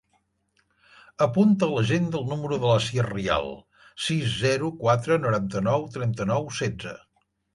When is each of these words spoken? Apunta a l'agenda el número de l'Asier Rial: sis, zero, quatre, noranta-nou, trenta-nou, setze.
Apunta 1.25 1.67
a 1.67 1.73
l'agenda 1.73 2.17
el 2.21 2.25
número 2.31 2.57
de 2.63 2.71
l'Asier 2.71 3.05
Rial: 3.09 3.51
sis, 4.07 4.33
zero, 4.39 4.71
quatre, 4.81 5.21
noranta-nou, 5.29 5.87
trenta-nou, 5.99 6.49
setze. 6.63 6.95